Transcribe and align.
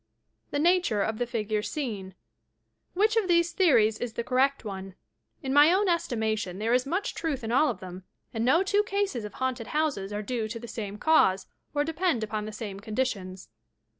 THE 0.49 0.57
NATtTBE 0.57 1.07
OP 1.07 1.17
THE 1.19 1.27
PIOUBES 1.27 1.69
SEEN 1.69 2.15
Which 2.95 3.15
of 3.15 3.27
these 3.27 3.51
theories 3.51 3.99
is 3.99 4.13
the 4.13 4.23
correct 4.23 4.63
onet 4.63 4.95
In 5.43 5.53
my 5.53 5.71
own 5.71 5.87
estimation 5.87 6.57
there 6.57 6.73
is 6.73 6.87
much 6.87 7.13
truth 7.13 7.43
in 7.43 7.51
all 7.51 7.69
of 7.69 7.81
them, 7.81 8.03
and 8.33 8.43
no 8.43 8.63
two 8.63 8.81
cases 8.81 9.25
of 9.25 9.35
haunted 9.35 9.67
houses 9.67 10.11
are 10.11 10.23
due 10.23 10.47
to 10.47 10.59
the 10.59 10.67
same 10.67 10.97
cause 10.97 11.45
or 11.75 11.83
depend 11.83 12.23
upon 12.23 12.45
the 12.45 12.51
same 12.51 12.79
conditions. 12.79 13.49